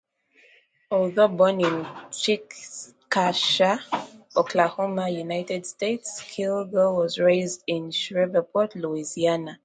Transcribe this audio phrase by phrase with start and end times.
[0.89, 3.79] Although born in Chickasha,
[4.35, 9.59] Oklahoma, United States, Kilgore was raised in Shreveport, Louisiana.